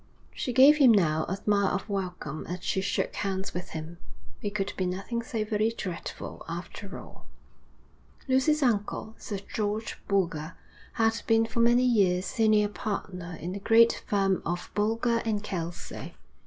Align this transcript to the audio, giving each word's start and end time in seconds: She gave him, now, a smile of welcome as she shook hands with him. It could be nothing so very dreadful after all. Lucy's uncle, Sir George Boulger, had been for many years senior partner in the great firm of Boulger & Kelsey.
She 0.33 0.51
gave 0.51 0.77
him, 0.77 0.91
now, 0.91 1.25
a 1.29 1.35
smile 1.37 1.67
of 1.75 1.87
welcome 1.87 2.47
as 2.47 2.63
she 2.63 2.81
shook 2.81 3.13
hands 3.17 3.53
with 3.53 3.69
him. 3.69 3.99
It 4.41 4.55
could 4.55 4.73
be 4.75 4.87
nothing 4.87 5.21
so 5.21 5.45
very 5.45 5.69
dreadful 5.71 6.43
after 6.49 6.97
all. 6.97 7.27
Lucy's 8.27 8.63
uncle, 8.63 9.13
Sir 9.19 9.37
George 9.53 9.99
Boulger, 10.07 10.55
had 10.93 11.21
been 11.27 11.45
for 11.45 11.59
many 11.59 11.85
years 11.85 12.25
senior 12.25 12.67
partner 12.69 13.35
in 13.39 13.51
the 13.51 13.59
great 13.59 14.03
firm 14.07 14.41
of 14.43 14.71
Boulger 14.73 15.21
& 15.39 15.39
Kelsey. 15.43 16.15